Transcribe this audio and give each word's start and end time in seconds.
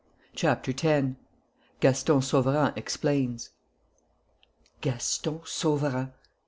CHAPTER 0.33 0.73
TEN 0.73 1.15
GASTON 1.79 2.23
SAUVERAND 2.23 2.73
EXPLAINS 2.75 3.49
Gaston 4.81 5.41
Sauverand! 5.45 6.09